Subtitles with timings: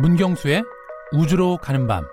[0.00, 0.62] 문경수의
[1.12, 2.04] 우주로 가는 밤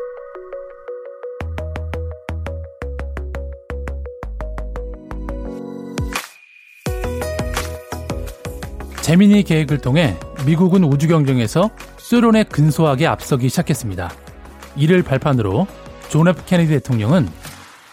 [9.01, 10.17] 제미니 계획을 통해
[10.47, 14.11] 미국은 우주 경쟁에서 소련에 근소하게 앞서기 시작했습니다.
[14.75, 15.67] 이를 발판으로
[16.09, 17.29] 존 F 케네디 대통령은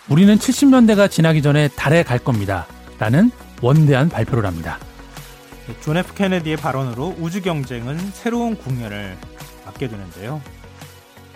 [0.08, 2.66] 우리는 70년대가 지나기 전에 달에 갈 겁니다.
[2.98, 3.30] 라는
[3.60, 4.78] 원대한 발표를 합니다.
[5.82, 9.18] 존 F 케네디의 발언으로 우주 경쟁은 새로운 국면을
[9.72, 10.40] 맞게 되는데요.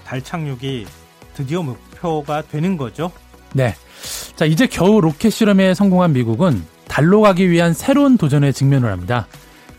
[0.05, 0.87] 달 착륙이
[1.35, 3.11] 드디어 목표가 되는 거죠.
[3.53, 3.75] 네.
[4.37, 9.27] 자, 이제 겨우 로켓 실험에 성공한 미국은 달로 가기 위한 새로운 도전에 직면을 합니다.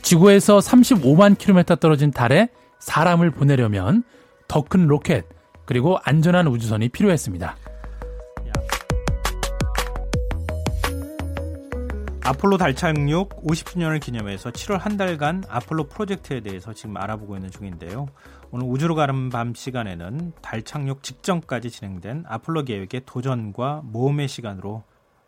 [0.02, 2.49] 지구에서 35만 킬로미터 떨어진 달에
[2.80, 4.03] 사람을 보내려면
[4.47, 5.25] 더 큰 로켓
[5.66, 7.55] 그리고 안전한 우주선이 필요했습니다.
[12.23, 18.08] 아폴로 달 착륙 50주년을 기념해서 7월 한 달간 아폴로 프로젝트에 대해서 지금 알아보고 있는 중인데요.
[18.52, 24.84] 오늘 우주로 가는 밤 시간에는 달 착륙 직전까지 진행된 아폴로 계획의 도전과 모험의 시간으로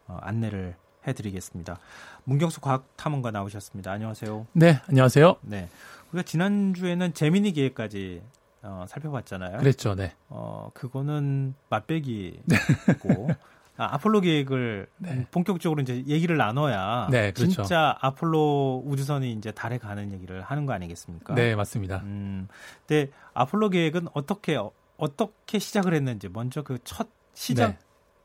[0.07, 0.75] 어, 안내를
[1.05, 1.79] 해드리겠습니다.
[2.23, 3.91] 문경수 과학탐험가 나오셨습니다.
[3.91, 4.47] 안녕하세요.
[4.53, 5.35] 네, 안녕하세요.
[5.41, 5.69] 네,
[6.11, 8.21] 우리가 지난 주에는 재미니 계획까지
[8.61, 9.57] 어, 살펴봤잖아요.
[9.57, 10.13] 그랬죠, 네.
[10.29, 12.39] 어, 그거는 맛배기고
[13.79, 15.25] 아, 아폴로 계획을 네.
[15.31, 17.63] 본격적으로 이제 얘기를 나눠야 네, 그렇죠.
[17.63, 21.33] 진짜 아폴로 우주선이 이제 달에 가는 얘기를 하는 거 아니겠습니까?
[21.33, 22.01] 네, 맞습니다.
[22.03, 22.47] 음,
[22.85, 27.77] 근데 아폴로 계획은 어떻게 어 떻게 시작을 했는지 먼저 그 첫 시작의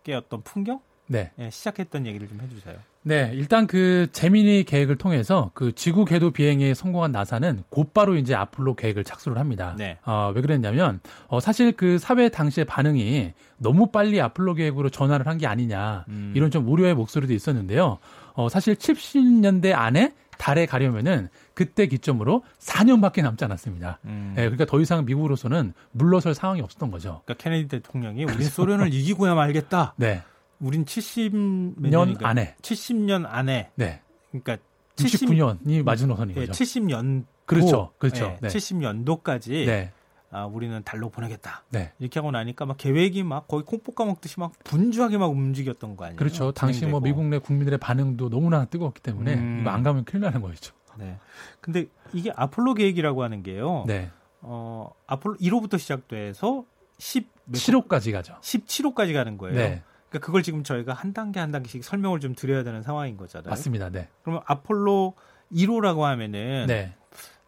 [0.06, 0.14] 네.
[0.14, 1.30] 어떤 풍경 네.
[1.36, 1.50] 네.
[1.50, 2.76] 시작했던 얘기를 좀 해주세요.
[3.06, 8.74] 네, 일단 그 재민이 계획을 통해서 그 지구 궤도 비행에 성공한 나사는 곧바로 이제 아폴로
[8.76, 9.74] 계획을 착수를 합니다.
[9.76, 9.98] 네.
[10.06, 15.36] 어, 왜 그랬냐면 어, 사실 그 사회 당시의 반응이 너무 빨리 아폴로 계획으로 전환을 한
[15.36, 16.32] 게 아니냐 음.
[16.34, 17.98] 이런 좀 우려의 목소리도 있었는데요.
[18.32, 23.98] 어, 사실 70년대 안에 달에 가려면은 그때 기점으로 4년밖에 남지 않았습니다.
[24.06, 24.32] 음.
[24.34, 27.20] 네, 그러니까 더 이상 미국으로서는 물러설 상황이 없었던 거죠.
[27.26, 29.92] 그러니까 케네디 대통령이 우리 소련을 이기고야 말겠다.
[29.98, 30.22] 네.
[30.64, 34.00] 우린 70년 안에 70년 안에 네.
[34.30, 34.56] 그러니까
[34.96, 36.52] 70, 69년이 마지노선인 거죠.
[36.52, 37.92] 네, 70년 그렇죠.
[37.98, 38.38] 그렇죠.
[38.40, 39.92] 네, 70년도까지 네.
[40.30, 41.64] 아, 우리는 달로 보내겠다.
[41.68, 41.92] 네.
[41.98, 46.06] 이렇게 하고 나니까 막 계획이 막 거의 콩 볶아 먹듯이 막 분주하게 막 움직였던 거
[46.06, 46.16] 아니에요?
[46.16, 46.50] 그렇죠.
[46.52, 49.58] 당시 뭐 미국 내 국민들의 반응도 너무나 뜨거웠기 때문에 음.
[49.60, 50.74] 이거 안 가면 큰일 나는 거였죠.
[50.98, 51.18] 네.
[51.60, 53.84] 근데 이게 아폴로 계획이라고 하는 게요.
[53.86, 54.10] 네.
[54.40, 56.64] 어, 아폴로 1호부터 시작돼서
[56.98, 58.36] 10 7호까지 가죠.
[58.40, 59.56] 17호까지 가는 거예요.
[59.56, 59.82] 네.
[60.14, 63.50] 그러니까 그걸 지금 저희가 한 단계 한 단계씩 설명을 좀 드려야 되는 상황인 거잖아요.
[63.50, 63.90] 맞습니다.
[63.90, 64.08] 네.
[64.22, 65.14] 그러면 아폴로
[65.52, 66.94] 1호라고 하면은 네.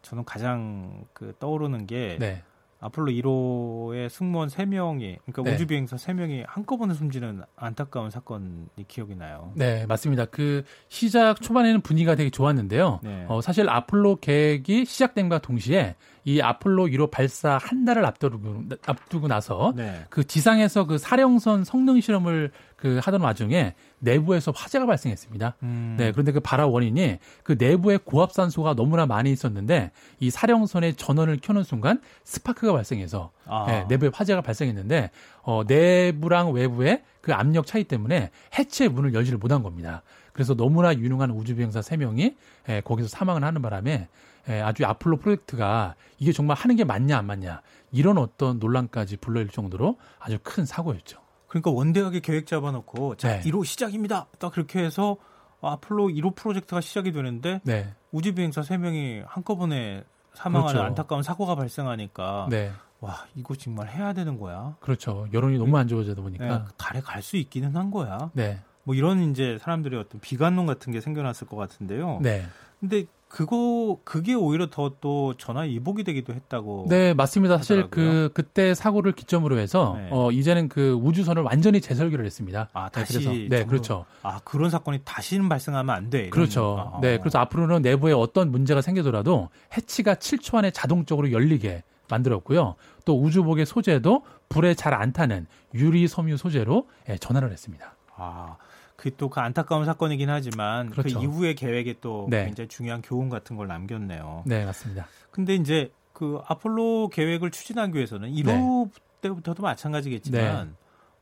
[0.01, 2.43] 저는 가장 그 떠오르는 게 네.
[2.79, 5.55] 아폴로 1호의 승무원 3명이 그러니까 네.
[5.55, 9.51] 우주 비행사 3명이 한꺼번에 숨지는 안타까운 사건이 기억이 나요.
[9.55, 10.25] 네, 맞습니다.
[10.25, 12.99] 그 시작 초반에는 분위기가 되게 좋았는데요.
[13.01, 13.25] 네.
[13.29, 15.95] 어, 사실 아폴로 계획이 시작됨과 동시에
[16.27, 20.03] 이 아폴로 1호 발사 한 달을 앞두고, 앞두고 나서 네.
[20.09, 25.55] 그 지상에서 그 사령선 성능 실험을 그 하던 와중에 내부에서 화재가 발생했습니다.
[25.63, 25.95] 음.
[25.97, 31.63] 네, 그런데 그 발화 원인이 그 내부에 고압산소가 너무나 많이 있었는데 이 사령선의 전원을 켜는
[31.63, 33.65] 순간 스파크가 발생해서 아.
[33.65, 35.11] 네, 내부에 화재가 발생했는데
[35.43, 40.03] 어, 내부랑 외부의 그 압력 차이 때문에 해체 문을 열지를 못한 겁니다.
[40.33, 42.35] 그래서 너무나 유능한 우주비행사 3명이
[42.67, 44.09] 예, 거기서 사망을 하는 바람에
[44.49, 49.49] 예, 아주 아폴로 프로젝트가 이게 정말 하는 게 맞냐 안 맞냐 이런 어떤 논란까지 불러일
[49.49, 51.19] 정도로 아주 큰 사고였죠.
[51.47, 53.49] 그러니까 원대하게 계획 잡아놓고 자 네.
[53.49, 54.27] 1호 시작입니다.
[54.39, 55.17] 딱 그렇게 해서
[55.61, 57.93] 아폴로 1호 프로젝트가 시작이 되는데 네.
[58.11, 60.03] 우주 비행사 3명이 한꺼번에
[60.33, 60.87] 사망하는 그렇죠.
[60.87, 62.71] 안타까운 사고가 발생하니까 네.
[62.99, 64.75] 와 이거 정말 해야 되는 거야.
[64.79, 65.27] 그렇죠.
[65.33, 68.31] 여론이 너무 안 좋아지다 보니까 네, 달에 갈 수 있기는 한 거야.
[68.33, 68.59] 네.
[68.83, 72.19] 뭐 이런 이제 사람들의 어떤 비관론 같은 게 생겨났을 것 같은데요.
[72.21, 72.45] 네.
[72.79, 76.85] 근데 그거 그게 오히려 더 또 전화 이복이 되기도 했다고.
[76.89, 77.57] 네, 맞습니다.
[77.57, 78.29] 사실 하더라고요.
[78.29, 80.07] 그 그때 사고를 기점으로 해서 네.
[80.11, 82.69] 어 이제는 그 우주선을 완전히 재설계를 했습니다.
[82.73, 84.05] 아, 네, 다시 네, 네, 그렇죠.
[84.23, 86.29] 아, 그런 사건이 다시는 발생하면 안 돼.
[86.29, 86.93] 그렇죠.
[86.95, 92.75] 아, 네, 그래서 앞으로는 내부에 어떤 문제가 생기더라도 해치가 7초 안에 자동적으로 열리게 만들었고요.
[93.05, 95.45] 또 우주복의 소재도 불에 잘 안 타는
[95.75, 97.95] 유리 섬유 소재로 예, 전환을 했습니다.
[98.15, 98.55] 아,
[98.97, 101.19] 그또그 안타까운 사건이긴 하지만 그 그렇죠.
[101.19, 102.45] 그 이후의 계획에 또 네.
[102.45, 104.43] 굉장히 중요한 교훈 같은 걸 남겼네요.
[104.45, 105.07] 네, 맞습니다.
[105.31, 108.91] 근데 이제 그 아폴로 계획을 추진하기 위해서는 1호 네.
[109.21, 110.73] 때부터도 마찬가지겠지만 네.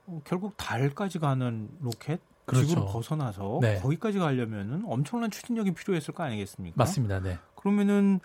[0.07, 2.68] 어, 결국 달까지 가는 로켓 그렇죠.
[2.68, 3.80] 지구를 벗어나서 네.
[3.80, 6.75] 거기까지 가려면은 엄청난 추진력이 필요했을 거 아니겠습니까?
[6.77, 7.19] 맞습니다.
[7.19, 7.38] 네.
[7.56, 8.22] 그러면은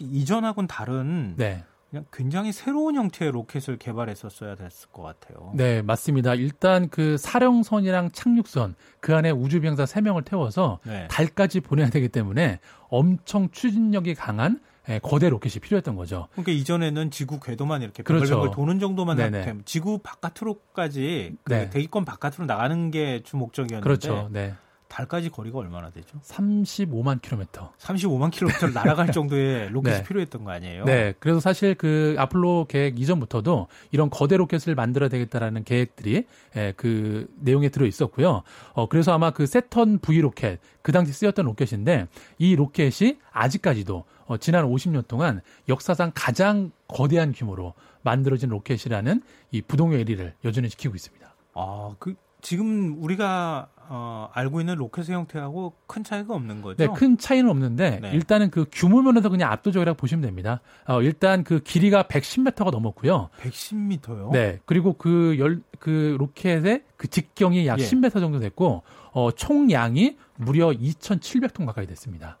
[0.00, 1.64] 이전하고는 다른 네.
[1.90, 5.52] 그냥 굉장히 새로운 형태의 로켓을 개발했었어야 됐을 것 같아요.
[5.54, 6.34] 네, 맞습니다.
[6.34, 11.08] 일단 그 사령선이랑 착륙선 그 안에 우주비행사 3명을 태워서 네.
[11.10, 16.28] 달까지 보내야 되기 때문에 엄청 추진력이 강한 예, 거대 로켓이 필요했던 거죠.
[16.32, 18.50] 그러니까 이전에는 지구 궤도만 이렇게 그렇죠.
[18.50, 21.68] 도는 정도만 되면 지구 바깥으로까지 그 네.
[21.70, 24.28] 대기권 바깥으로 나가는 게 주 목적이었는데 그렇죠.
[24.32, 24.54] 네.
[24.88, 26.18] 달까지 거리가 얼마나 되죠?
[26.22, 27.72] 35만 킬로미터.
[27.78, 30.02] 35만 킬로미터를 날아갈 정도의 로켓이 네.
[30.02, 30.84] 필요했던 거 아니에요?
[30.84, 31.14] 네.
[31.18, 36.24] 그래서 사실 그 아폴로 계획 이전부터도 이런 거대 로켓을 만들어야 되겠다라는 계획들이
[36.56, 38.42] 예, 그 내용에 들어 있었고요.
[38.72, 42.08] 어, 그래서 아마 그 Saturn V 로켓 그 당시 쓰였던 로켓인데
[42.38, 50.04] 이 로켓이 아직까지도 어, 지난 50년 동안 역사상 가장 거대한 규모로 만들어진 로켓이라는 이 부동의
[50.04, 51.34] 1위를 여전히 지키고 있습니다.
[51.54, 56.76] 아, 그 지금 우리가 어, 알고 있는 로켓의 형태하고 큰 차이가 없는 거죠?
[56.76, 58.10] 네, 큰 차이는 없는데 네.
[58.12, 60.60] 일단은 그 규모 면에서 그냥 압도적이라고 보시면 됩니다.
[60.86, 63.30] 어, 일단 그 길이가 110m가 넘었고요.
[63.40, 64.30] 110m요?
[64.32, 67.82] 네, 그리고 그 열, 그 로켓의 그 직경이 약 예.
[67.82, 68.82] 10m 정도 됐고,
[69.12, 72.38] 어, 총량이 무려 2,700톤 가까이 됐습니다.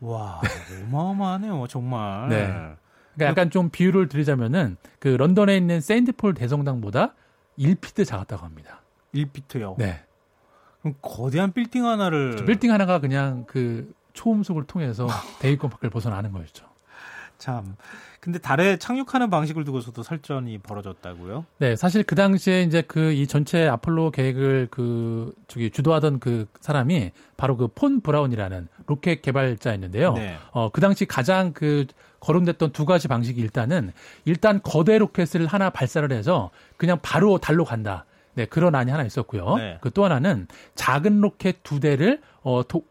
[0.00, 0.42] 와,
[0.88, 2.28] 어마어마하네요, 정말.
[2.28, 2.36] 네.
[3.14, 7.14] 그러니까 약간 좀 비유를 드리자면은 그 런던에 있는 세인트폴 대성당보다
[7.58, 8.81] 1피트 작았다고 합니다.
[9.14, 9.76] 1피트요?
[9.78, 10.00] 네.
[10.80, 15.06] 그럼 거대한 빌딩 하나를 빌딩 하나가 그냥 그 초음속을 통해서
[15.40, 16.66] 대기권 밖을 벗어나는 거였죠.
[17.38, 17.76] 참.
[18.20, 21.44] 근데 달에 착륙하는 방식을 두고서도 설전이 벌어졌다고요?
[21.58, 27.10] 네, 사실 그 당시에 이제 그 이 전체 아폴로 계획을 그 저기 주도하던 그 사람이
[27.36, 30.12] 바로 그 폰 브라운이라는 로켓 개발자였는데요.
[30.14, 30.36] 네.
[30.52, 31.86] 어, 그 당시 가장 그
[32.20, 33.92] 거론됐던 두 가지 방식이 일단은
[34.24, 38.04] 일단 거대 로켓을 하나 발사를 해서 그냥 바로 달로 간다.
[38.34, 39.56] 네, 그런 안이 하나 있었고요.
[39.56, 39.78] 네.
[39.80, 42.82] 그또 하나는 작은 로켓 두 대를 어 도,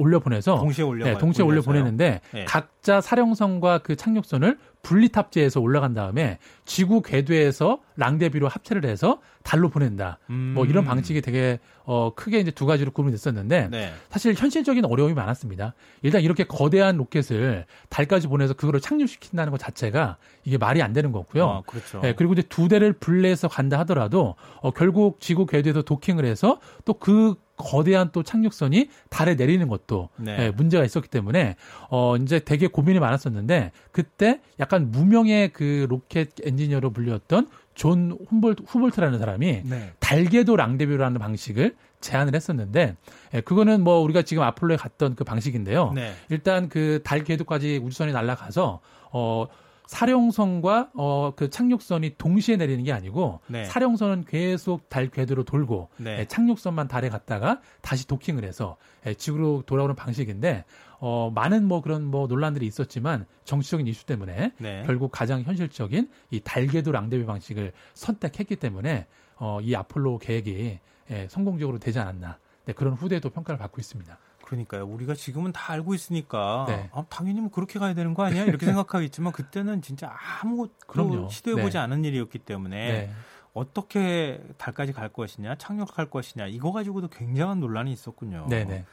[0.00, 2.44] 올려 보내서 동시에 올려 네, 동시에 올려 보내는데 네.
[2.46, 10.18] 각자 사령선과 그 착륙선을 분리 탑재해서 올라간 다음에 지구 궤도에서 랑데비로 합체를 해서 달로 보낸다.
[10.30, 10.52] 음.
[10.54, 13.92] 뭐 이런 방식이 되게 어 크게 이제 두 가지로 구분이 됐었는데 네.
[14.10, 15.74] 사실 현실적인 어려움이 많았습니다.
[16.02, 21.48] 일단 이렇게 거대한 로켓을 달까지 보내서 그거를 착륙시킨다는 것 자체가 이게 말이 안 되는 거고요.
[21.48, 22.00] 아, 그렇죠.
[22.00, 27.34] 네, 그리고 이제 두 대를 분리해서 간다 하더라도 어 결국 지구 궤도에서 도킹을 해서 또그
[27.60, 30.36] 거대한 또 착륙선이 달에 내리는 것도 네.
[30.38, 31.56] 예, 문제가 있었기 때문에
[31.90, 39.18] 어 이제 되게 고민이 많았었는데 그때 약간 무명의 그 로켓 엔지니어로 불렸던 존 훔볼트, 후볼트라는
[39.18, 39.92] 사람이 네.
[39.98, 42.96] 달궤도 랑데뷰라는 방식을 제안을 했었는데
[43.34, 45.92] 예, 그거는 뭐 우리가 지금 아폴로에 갔던 그 방식인데요.
[45.94, 46.14] 네.
[46.30, 48.80] 일단 그 달 궤도까지 우주선이 날아가서
[49.12, 49.46] 어
[49.86, 53.64] 사령선과 어, 그 착륙선이 동시에 내리는 게 아니고 네.
[53.64, 56.20] 사령선은 계속 달 궤도로 돌고 네.
[56.20, 58.76] 예, 착륙선만 달에 갔다가 다시 도킹을 해서
[59.06, 60.64] 예, 지구로 돌아오는 방식인데
[61.00, 64.82] 어, 많은 뭐 그런 뭐 논란들이 있었지만 정치적인 이슈 때문에 네.
[64.84, 69.06] 결국 가장 현실적인 이 달궤도 랑데뷰 방식을 선택했기 때문에
[69.36, 70.78] 어, 이 아폴로 계획이
[71.10, 74.18] 예, 성공적으로 되지 않았나 네, 그런 후대도 평가를 받고 있습니다.
[74.44, 74.84] 그러니까요.
[74.84, 76.90] 우리가 지금은 다 알고 있으니까 네.
[76.92, 78.44] 아, 당연히 뭐 그렇게 가야 되는 거 아니야?
[78.44, 81.78] 이렇게 생각하겠지만 그때는 진짜 아무것도 시도해 보지 네.
[81.78, 83.10] 않은 일이었기 때문에 네.
[83.54, 88.46] 어떻게 달까지 갈 것이냐, 착륙할 것이냐 이거 가지고도 굉장한 논란이 있었군요.
[88.48, 88.84] 네네.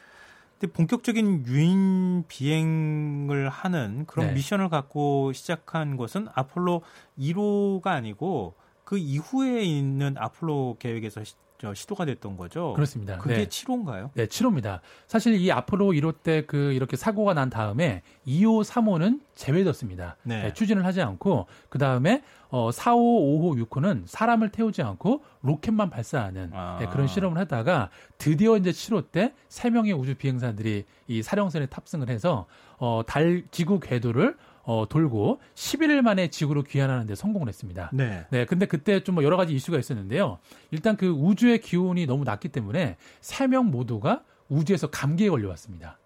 [0.58, 0.68] 네.
[0.68, 4.34] 근데 본격적인 유인 비행을 하는 그런 네.
[4.34, 6.82] 미션을 갖고 시작한 것은 아폴로
[7.18, 8.56] 1호가 아니고
[8.88, 11.22] 그 이후에 있는 아폴로 계획에서
[11.60, 12.72] 저 시도가 됐던 거죠.
[12.74, 13.18] 그렇습니다.
[13.18, 13.46] 그게 네.
[13.48, 14.12] 7호인가요?
[14.14, 14.80] 네, 7호입니다.
[15.08, 20.16] 사실 이 아폴로 1호 때 그 이렇게 사고가 난 다음에 2호, 3호는 제외됐습니다.
[20.24, 20.44] 네.
[20.44, 26.52] 네, 추진을 하지 않고 그 다음에 어 4호, 5호, 6호는 사람을 태우지 않고 로켓만 발사하는
[26.54, 26.78] 아.
[26.80, 32.46] 네, 그런 실험을 하다가 드디어 이제 7호 때 3명의 우주 비행사들이 이 사령선에 탑승을 해서
[32.78, 37.90] 어 달 지구 궤도를 어, 돌고 11일 만에 지구로 귀환하는데 성공을 했습니다.
[37.94, 38.26] 네.
[38.30, 38.46] 네.
[38.46, 40.40] 근데 그때 좀뭐 여러 가지 이슈가 있었는데요.
[40.72, 45.98] 일단 그 우주의 기온이 너무 낮기 때문에 3명 모두가 우주에서 감기에 걸려왔습니다.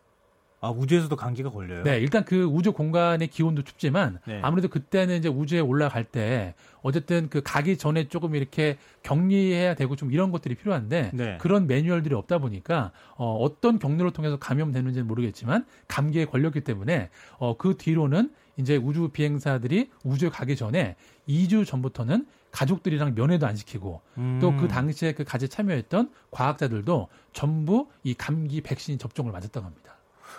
[0.63, 1.82] 아, 우주에서도 감기가 걸려요?
[1.82, 4.39] 네, 일단 그 우주 공간의 기온도 춥지만 네.
[4.44, 6.53] 아무래도 그때는 이제 우주에 올라갈 때
[6.84, 11.38] 어쨌든 그 가기 전에 조금 이렇게 격리해야 되고 좀 이런 것들이 필요한데 네.
[11.41, 17.75] 그런 매뉴얼들이 없다 보니까 어, 어떤 경로를 통해서 감염되는지는 모르겠지만 감기에 걸렸기 때문에 어, 그
[17.75, 20.96] 뒤로는 이제 우주 비행사들이 우주에 가기 전에
[21.27, 24.39] 2주 전부터는 가족들이랑 면회도 안 시키고 음.
[24.41, 29.96] 또그 당시에 그 가제 참여했던 과학자들도 전부 이 감기 백신 접종을 맞았다고 합니다.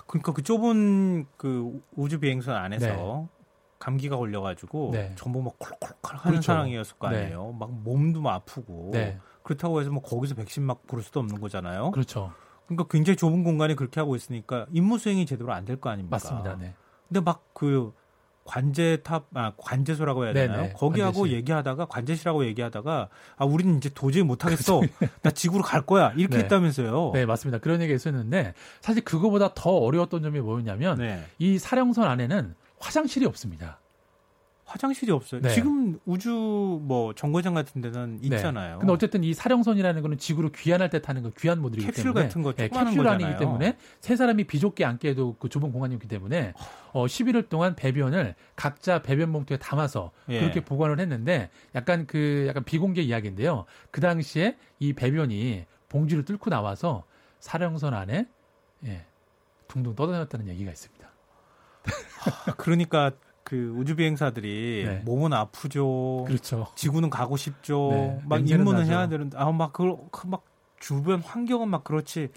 [0.06, 3.28] 그러니까 그 좁은 그 우주 비행선 안에서 네.
[3.78, 5.12] 감기가 걸려가지고 네.
[5.16, 6.42] 전부 막 콜록콜록 하는 그렇죠.
[6.42, 7.16] 상황이었을 거 네.
[7.18, 7.46] 아니에요.
[7.52, 7.56] 네.
[7.58, 9.18] 막 몸도 막 아프고 네.
[9.42, 11.90] 그렇다고 해서 뭐 거기서 백신 막 고를 수도 없는 거잖아요.
[11.92, 12.32] 그렇죠.
[12.66, 16.14] 그러니까 굉장히 좁은 공간에 그렇게 하고 있으니까 임무 수행이 제대로 안 될 거 아닙니까?
[16.14, 16.56] 맞습니다.
[16.58, 16.74] 네.
[17.08, 17.92] 근데 막 그
[18.44, 20.62] 관제탑 아 관제소라고 해야 되나요?
[20.62, 21.36] 네네, 거기하고 관제실.
[21.38, 24.80] 얘기하다가 관제실하고 얘기하다가 아 우리는 이제 도저히 못 하겠어.
[25.22, 26.12] 나 지구로 갈 거야.
[26.16, 26.42] 이렇게 네.
[26.44, 27.12] 했다면서요.
[27.14, 27.58] 네, 맞습니다.
[27.58, 31.24] 그런 얘기가 있었는데 사실 그거보다 더 어려웠던 점이 뭐였냐면 네.
[31.38, 33.78] 이 사령선 안에는 화장실이 없습니다.
[34.72, 35.42] 화장실이 없어요.
[35.42, 35.50] 네.
[35.50, 38.36] 지금 우주 뭐 정거장 같은 데는 네.
[38.36, 38.76] 있잖아요.
[38.76, 38.78] 네.
[38.80, 42.42] 근데 어쨌든 이 사령선이라는 거는 지구로 귀환할 때 타는 거 귀한 모델이기 캡슐 때문에 같은
[42.42, 46.54] 거 네, 캡슐 아니기 때문에 세 사람이 비좁게 앉게도 그 좁은 공간이었기 때문에
[46.92, 50.40] 어 11일 동안 배변을 각자 배변 봉투에 담아서 예.
[50.40, 53.66] 그렇게 보관을 했는데 약간 그 약간 비공개 이야기인데요.
[53.90, 57.04] 그 당시에 이 배변이 봉지를 뚫고 나와서
[57.40, 58.26] 사령선 안에
[58.86, 59.04] 예,
[59.68, 61.12] 둥둥 떠다녔다는 얘기가 있습니다.
[62.56, 63.12] 그러니까
[63.52, 65.02] 그 우주 비행사들이 네.
[65.04, 66.24] 몸은 아프죠.
[66.26, 66.68] 그렇죠.
[66.74, 67.90] 지구는 가고 싶죠.
[67.90, 68.18] 네.
[68.24, 70.42] 막 임무는 해야 되는데 아막 그막
[70.80, 72.30] 주변 환경은 막 그렇지.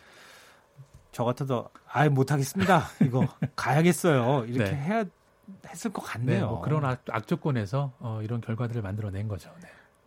[1.13, 2.84] 저 같아도 아예 못 하겠습니다.
[3.01, 4.43] 이거 가야겠어요.
[4.50, 4.75] 이렇게 네.
[4.75, 5.05] 해야
[5.69, 6.41] 했을 것 같네요.
[6.41, 9.50] 네, 뭐 그런 악, 악조건에서 어, 이런 결과들을 만들어낸 거죠.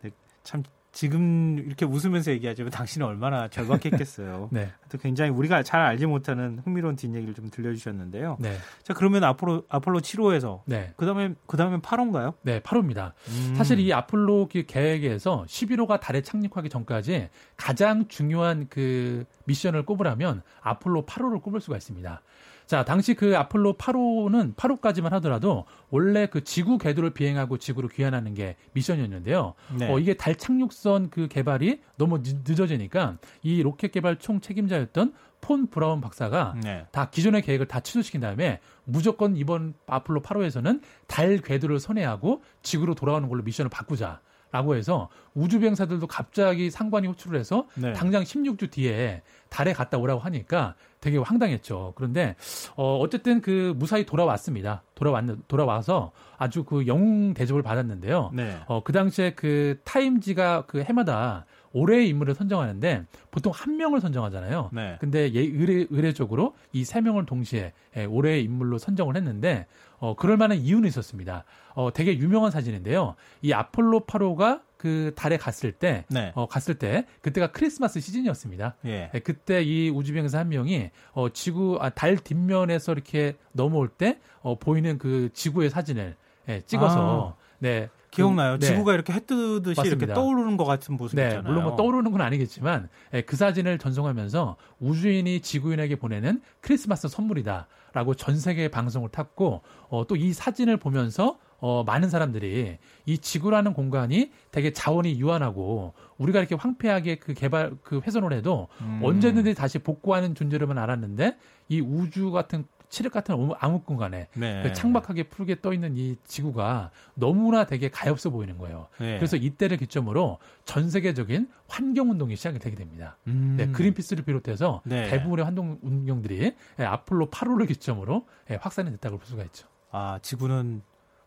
[0.03, 0.11] 네.
[0.43, 0.61] 네참
[0.91, 4.49] 지금 이렇게 웃으면서 얘기하지만 당신은 얼마나 절박했겠어요.
[4.53, 4.69] 네.
[4.89, 8.37] 또 굉장히 우리가 잘 알지 못하는 흥미로운 뒷얘기를 좀 들려주셨는데요.
[8.39, 8.57] 네.
[8.83, 10.93] 자 그러면 앞으로 아폴로 7호에서 네.
[10.97, 12.33] 그다음에 그다음에 8호인가요?
[12.41, 13.13] 네, 8호입니다.
[13.27, 13.55] 음.
[13.55, 21.41] 사실 이 아폴로 계획에서 11호가 달에 착륙하기 전까지 가장 중요한 그 미션을 꼽으라면 아폴로 8호를
[21.41, 22.21] 꼽을 수가 있습니다.
[22.69, 28.57] 자, 당시 그 아폴로 8호는 8호까지만 하더라도 원래 그 지구 궤도를 비행하고 지구로 귀환하는 게
[28.73, 29.55] 미션이었는데요.
[29.79, 29.91] 네.
[29.91, 35.99] 어, 이게 달 착륙선 그 개발이 너무 늦어지니까 이 로켓 개발 총 책임자였던 폰 브라운
[35.99, 36.85] 박사가 네.
[36.91, 43.27] 다 기존의 계획을 다 취소시킨 다음에 무조건 이번 아폴로 8호에서는 달 궤도를 선회하고 지구로 돌아오는
[43.29, 44.21] 걸로 미션을 바꾸자.
[44.51, 47.93] 라고 해서 우주 비행사들도 갑자기 상관이 호출을 해서 네.
[47.93, 51.93] 당장 16주 뒤에 달에 갔다 오라고 하니까 되게 황당했죠.
[51.95, 52.35] 그런데
[52.75, 54.83] 어 어쨌든 그 무사히 돌아왔습니다.
[54.95, 58.31] 돌아왔 돌아와서 아주 그 영웅 대접을 받았는데요.
[58.33, 58.57] 네.
[58.67, 64.69] 어그 당시에 그 타임지가 그 해마다 올해의 인물을 선정하는데 보통 한 명을 선정하잖아요.
[64.73, 64.97] 네.
[64.99, 69.67] 근데 예, 의례, 의례적으로 이 세 명을 동시에 예, 올해의 인물로 선정을 했는데
[69.99, 71.43] 어, 그럴 만한 이유는 있었습니다.
[71.75, 73.15] 어, 되게 유명한 사진인데요.
[73.41, 76.31] 이 아폴로 8호가 그 달에 갔을 때, 네.
[76.35, 78.75] 어, 갔을 때, 그때가 크리스마스 시즌이었습니다.
[78.85, 79.11] 예.
[79.13, 84.57] 예, 그때 이 우주비행사 한 명이, 어, 지구, 아, 달 뒷면에서 이렇게 넘어올 때, 어,
[84.57, 86.15] 보이는 그 지구의 사진을,
[86.47, 87.43] 예, 찍어서, 아.
[87.59, 87.89] 네.
[88.11, 88.53] 기억나요?
[88.53, 88.67] 그, 네.
[88.67, 90.05] 지구가 이렇게 해 뜨듯이 맞습니다.
[90.05, 91.41] 이렇게 떠오르는 것 같은 모습이잖아요.
[91.41, 98.15] 네, 물론 뭐 떠오르는 건 아니겠지만 예, 그 사진을 전송하면서 우주인이 지구인에게 보내는 크리스마스 선물이다라고
[98.15, 104.31] 전 세계 방송을 탔고 어, 또 이 사진을 보면서 어, 많은 사람들이 이 지구라는 공간이
[104.51, 109.01] 되게 자원이 유한하고 우리가 이렇게 황폐하게 그 개발 그 훼손을 해도 음.
[109.03, 111.37] 언제든지 다시 복구하는 존재로만 알았는데
[111.67, 114.63] 이 우주 같은 칠흑 같은 암흑 공간에 네.
[114.63, 118.87] 그 창박하게 푸르게 떠 있는 이 지구가 너무나 되게 가엾어 보이는 거예요.
[118.99, 119.17] 네.
[119.17, 123.17] 그래서 이때를 기점으로 전 세계적인 환경 운동이 시작이 되게 됩니다.
[123.27, 123.55] 음.
[123.57, 125.07] 네, 그린피스를 비롯해서 네.
[125.09, 129.67] 대부분의 환경 운동들이 예, 아폴로 8호를 기점으로 예, 확산이 됐다고 볼 수가 있죠.
[129.91, 130.81] 아, 지구는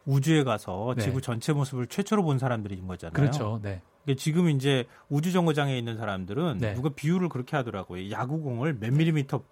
[0.05, 1.03] 우주에 가서 네.
[1.03, 3.13] 지구 전체 모습을 최초로 본 사람들인 거잖아요.
[3.13, 3.61] 그렇죠.
[3.63, 3.83] 네.
[4.17, 6.75] 지금 이제 우주 정거장에 있는 사람들은 네.
[6.75, 8.11] 누가 비유를 그렇게 하더라고요.
[8.11, 9.45] 야구공을 몇 밀리미터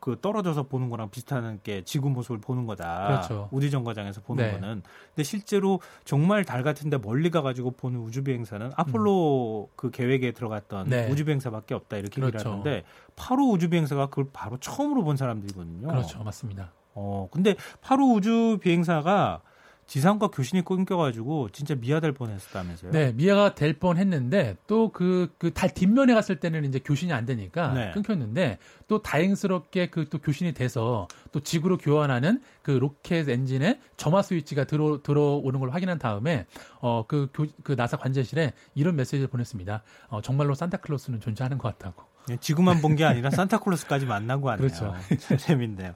[0.00, 3.06] 그 떨어져서 보는 거랑 비슷한 게 지구 모습을 보는 거다.
[3.06, 3.48] 그렇죠.
[3.50, 4.52] 우주 정거장에서 보는 네.
[4.52, 4.82] 거는.
[5.14, 9.72] 근데 실제로 정말 달 같은데 멀리 가가지고 보는 우주 비행사는 아폴로 음.
[9.76, 11.08] 그 계획에 들어갔던 네.
[11.10, 12.36] 우주 비행사밖에 없다 이렇게 그렇죠.
[12.36, 12.84] 얘기를 하는데
[13.16, 15.88] 바로 우주 비행사가 그걸 바로 처음으로 본 사람들이거든요.
[15.88, 16.72] 그렇죠, 맞습니다.
[16.94, 19.42] 어 근데 바로 우주 비행사가
[19.86, 22.90] 지상과 교신이 끊겨가지고 진짜 미아될 뻔했었다면서요?
[22.90, 27.72] 네, 미아가 될 뻔했는데 또 그 그 달 뒷면에 갔을 때는 이제 교신이 안 되니까
[27.72, 27.90] 네.
[27.92, 34.64] 끊겼는데 또 다행스럽게 그 또 교신이 돼서 또 지구로 교환하는 그 로켓 엔진에 점화 스위치가
[34.64, 36.46] 들어 들어오는 걸 확인한 다음에
[36.80, 37.30] 어그
[37.62, 39.82] 그 나사 관제실에 이런 메시지를 보냈습니다.
[40.08, 42.02] 어, 정말로 산타클로스는 존재하는 것 같다고.
[42.28, 44.66] 네, 지구만 본 게 아니라 산타클로스까지 만나고 하네요.
[44.68, 44.94] 그렇죠.
[45.38, 45.94] 재밌네요.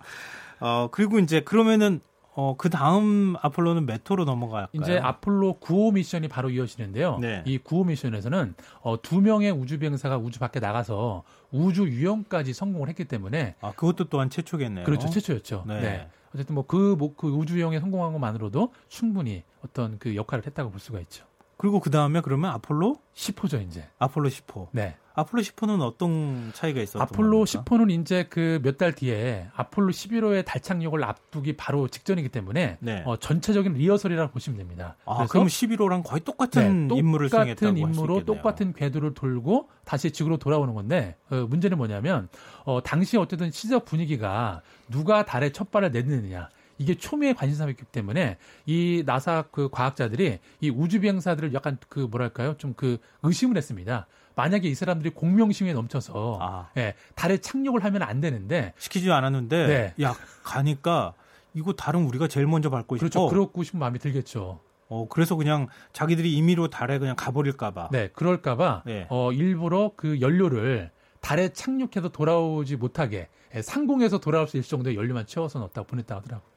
[0.61, 2.00] 어 그리고 이제 그러면은
[2.35, 4.69] 어, 그 다음 아폴로는 메토로 넘어갈까요?
[4.73, 7.19] 이제 아폴로 9호 미션이 바로 이어지는데요.
[7.19, 7.43] 네.
[7.45, 13.05] 이 9호 미션에서는 어, 두 명의 우주 비행사가 우주 밖에 나가서 우주 유영까지 성공을 했기
[13.05, 14.85] 때문에 아, 그것도 또한 최초겠네요.
[14.85, 15.11] 그렇죠.
[15.11, 15.65] 최초였죠.
[15.67, 15.81] 네.
[15.81, 16.09] 네.
[16.35, 21.01] 어쨌든 뭐그 뭐, 그 우주 유영에 성공한 것만으로도 충분히 어떤 그 역할을 했다고 볼 수가
[21.01, 21.25] 있죠.
[21.61, 23.87] 그리고 그 다음에 그러면 아폴로 10호죠, 이제.
[23.99, 24.69] 아폴로 10호.
[24.73, 24.97] 네.
[25.12, 27.64] 아폴로 10호는 어떤 차이가 있었던 아폴로 겁니까?
[27.64, 33.02] 10호는 이제 그 몇 달 뒤에 아폴로 11호의 달 착륙을 앞두기 바로 직전이기 때문에 네.
[33.05, 34.97] 어, 전체적인 리허설이라고 보시면 됩니다.
[35.05, 40.73] 아, 그럼 11호랑 거의 똑같은 네, 인물을 똑같은 인물로 똑같은 궤도를 돌고 다시 지구로 돌아오는
[40.73, 42.29] 건데 어, 문제는 뭐냐면
[42.64, 46.49] 어, 당시 어쨌든 시적 분위기가 누가 달에 첫 발을 내딛느냐
[46.81, 52.71] 이게 초미의 관심사였기 때문에 이 나사 그 과학자들이 이 우주 비행사들을 약간 그 뭐랄까요 좀
[52.81, 54.07] 그 의심을 했습니다.
[54.37, 56.71] 만약에 이 사람들이 공명심에 넘쳐서 아.
[56.79, 60.05] 예, 달에 착륙을 하면 안 되는데 시키지 않았는데 네.
[60.05, 61.13] 야 가니까
[61.53, 63.19] 이거 다른 우리가 제일 먼저 밟고 그렇죠.
[63.19, 63.29] 싶어.
[63.29, 64.61] 그렇고 싶은 마음이 들겠죠.
[64.89, 67.89] 어, 그래서 그냥 자기들이 임의로 달에 그냥 가버릴까봐.
[67.93, 69.07] 네, 그럴까봐 네.
[69.11, 75.27] 어, 일부러 그 연료를 달에 착륙해서 돌아오지 못하게 예, 상공에서 돌아올 수 있을 정도의 연료만
[75.27, 76.49] 채워서 넣었다고 보냈다 하더라고요.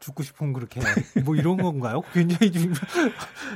[0.00, 0.80] 죽고 싶으면 그렇게
[1.24, 2.02] 뭐 이런 건가요?
[2.12, 2.72] 굉장히 좀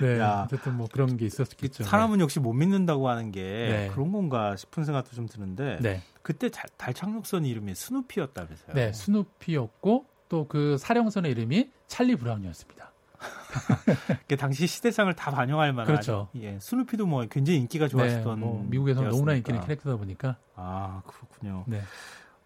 [0.00, 1.84] 네, 야, 어쨌든 뭐 그런 게 있었겠죠.
[1.84, 2.22] 사람은 네.
[2.22, 3.90] 역시 못 믿는다고 하는 게 네.
[3.92, 6.02] 그런 건가 싶은 생각도 좀 드는데 네.
[6.22, 8.74] 그때 달, 달 착륙선 이름이 스누피였다면서요?
[8.74, 12.90] 네, 스누피였고 또 그 사령선의 이름이 찰리 브라운이었습니다.
[14.28, 16.28] 그 당시 시대상을 다 반영할 만한 그렇죠.
[16.36, 21.02] 예, 스누피도 뭐 굉장히 인기가 좋았었던 네, 뭐 미국에서 너무나 인기 있는 캐릭터다 보니까 아
[21.06, 21.64] 그렇군요.
[21.66, 21.82] 네.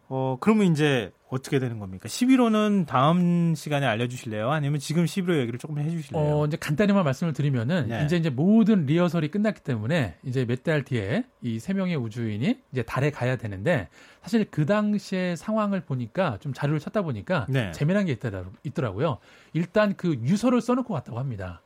[0.08, 2.08] 어, 그러면 이제 어떻게 되는 겁니까?
[2.08, 4.50] 11호는 다음 시간에 알려주실래요?
[4.52, 6.22] 아니면 지금 11호 얘기를 조금 해주실래요?
[6.22, 8.04] 어, 이제 간단히만 말씀을 드리면은 네.
[8.04, 12.82] 이제 이제 모든 리허설이 끝났기 때문에 이제 몇 달 뒤에 이 세 명의 우주인이 이제
[12.82, 13.88] 달에 가야 되는데
[14.22, 17.72] 사실 그 당시의 상황을 보니까 좀 자료를 찾다 보니까 네.
[17.72, 19.18] 재미난 게 있더라, 있더라고요.
[19.54, 21.62] 일단 그 유서를 써놓고 갔다고 합니다.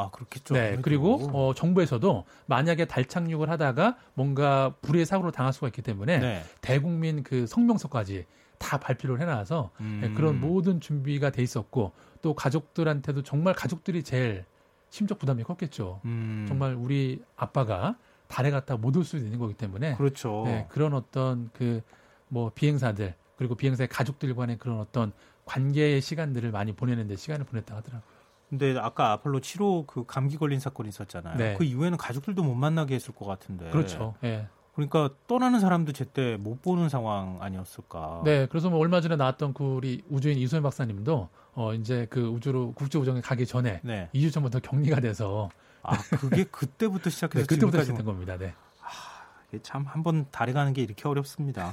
[0.00, 0.54] 아, 그렇겠죠.
[0.54, 0.78] 네.
[0.82, 6.42] 그리고 어, 정부에서도 만약에 달 착륙을 하다가 뭔가 불의 사고로 당할 수가 있기 때문에 네.
[6.60, 8.26] 대국민 그 성명서까지
[8.58, 9.98] 다 발표를 해놔서 네, 음.
[10.02, 11.92] 네, 그런 모든 준비가 돼 있었고
[12.22, 14.44] 또 가족들한테도 정말 가족들이 제일
[14.90, 16.00] 심적 부담이 컸겠죠.
[16.04, 16.44] 음.
[16.48, 17.96] 정말 우리 아빠가
[18.28, 20.42] 달에 갔다 못 올 수도 있는 거기 때문에 그렇죠.
[20.46, 21.82] 네, 그런 어떤 그
[22.30, 25.12] 뭐 비행사들 그리고 비행사의 가족들 간의 그런 어떤
[25.44, 28.19] 관계의 시간들을 많이 보내는데 시간을 보냈다 하더라고요.
[28.50, 31.36] 근데 아까 아폴로 7호 그 감기 걸린 사건이 있었잖아요.
[31.36, 31.54] 네.
[31.56, 33.70] 그 이후에는 가족들도 못 만나게 했을 것 같은데.
[33.70, 34.14] 그렇죠.
[34.24, 34.48] 예.
[34.74, 38.22] 그러니까 떠나는 사람도 제때 못 보는 상황 아니었을까.
[38.24, 42.72] 네, 그래서 뭐 얼마 전에 나왔던 그 우리 우주인 이소연 박사님도 어 이제 그 우주로
[42.72, 44.08] 국제 우정에 가기 전에 네.
[44.14, 45.48] 2주 전부터 격리가 돼서
[45.82, 48.36] 아 그게 그때부터 시작해서 네, 그때부터 시작된 겁니다.
[48.36, 48.54] 네.
[48.82, 51.72] 아, 참 한번 달에 가는 게 이렇게 어렵습니다.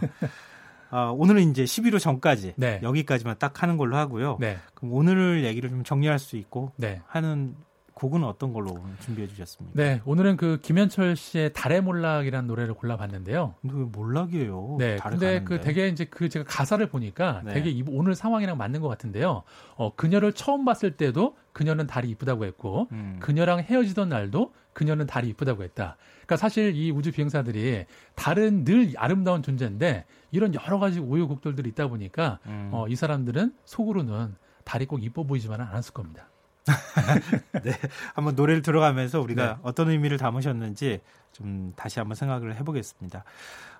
[0.89, 2.79] 아, 오늘은 이제 11호 전까지 네.
[2.83, 4.37] 여기까지만 딱 하는 걸로 하고요.
[4.39, 4.57] 네.
[4.73, 7.01] 그럼 오늘 얘기를 좀 정리할 수 있고 네.
[7.07, 7.55] 하는
[7.97, 9.75] 곡은 어떤 걸로 준비해 주셨습니까?
[9.75, 13.55] 네, 오늘은 그 김현철 씨의 달의 몰락이라는 노래를 골라봤는데요.
[13.61, 14.75] 근데 왜 몰락이에요?
[14.77, 17.53] 네, 근데 그 되게 이제 그 제가 가사를 보니까 네.
[17.53, 19.41] 되게 오늘 상황이랑 맞는 것 같은데요.
[19.75, 23.17] 어, 그녀를 처음 봤을 때도 그녀는 달이 이쁘다고 했고, 음.
[23.19, 25.97] 그녀랑 헤어지던 날도 그녀는 달이 이쁘다고 했다.
[26.17, 32.37] 그러니까 사실 이 우주 비행사들이 달은 늘 아름다운 존재인데 이런 여러 가지 오요곡절들이 있다 보니까
[32.45, 32.69] 음.
[32.71, 36.29] 어, 이 사람들은 속으로는 달이 꼭 이뻐 보이지만은 않았을 겁니다.
[37.63, 37.71] 네,
[38.13, 39.55] 한번 노래를 들어가면서 우리가 네.
[39.63, 41.01] 어떤 의미를 담으셨는지
[41.31, 43.23] 좀 다시 한번 생각을 해보겠습니다.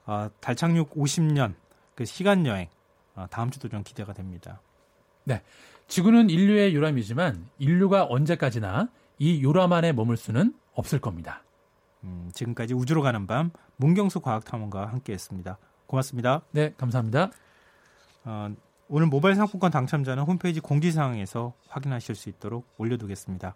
[0.06, 1.54] 어, 달 착륙 50년
[1.95, 2.67] 그 시간 여행
[3.15, 4.62] 어, 다음 주도 좀 기대가 됩니다.
[5.23, 5.41] 네,
[5.88, 11.43] 지구는 인류의 요람이지만 인류가 언제까지나 이 요람 안에 머물 수는 없을 겁니다.
[12.04, 15.58] 음, 지금까지 우주로 가는 밤 문경수 과학탐험가와 함께했습니다.
[15.88, 16.41] 고맙습니다.
[16.52, 17.32] 네, 감사합니다.
[18.26, 18.54] 어,
[18.89, 23.56] 오늘 모바일 상품권 당첨자는 홈페이지 공지사항에서 확인하실 수 있도록 올려두겠습니다.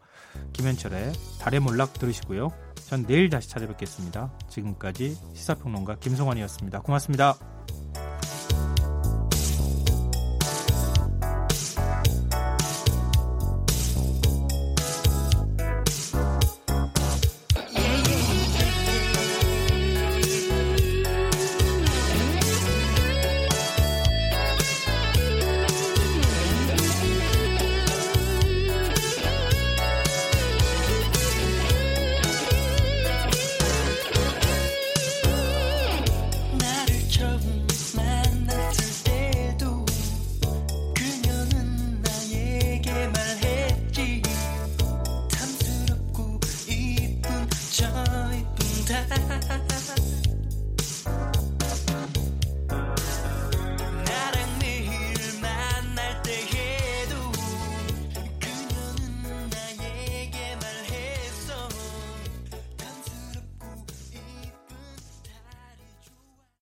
[0.54, 2.52] 김현철의 달의 몰락 들으시고요.
[2.76, 4.32] 전 내일 다시 찾아뵙겠습니다.
[4.50, 6.82] 지금까지 시사평론가 김성환이었습니다.
[6.82, 7.51] 고맙습니다.